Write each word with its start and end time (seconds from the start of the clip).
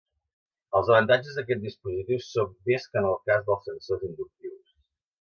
Els 0.79 0.89
avantatges 0.93 1.37
d'aquest 1.41 1.61
dispositiu 1.67 2.23
són 2.31 2.57
més 2.71 2.91
que 2.91 3.05
en 3.05 3.11
el 3.13 3.17
cas 3.31 3.49
dels 3.51 3.71
sensors 3.73 4.11
inductius. 4.13 4.63